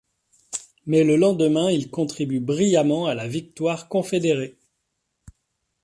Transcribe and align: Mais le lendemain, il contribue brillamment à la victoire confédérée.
Mais 0.87 1.03
le 1.03 1.15
lendemain, 1.15 1.69
il 1.69 1.91
contribue 1.91 2.39
brillamment 2.39 3.05
à 3.05 3.13
la 3.13 3.27
victoire 3.27 3.87
confédérée. 3.87 4.57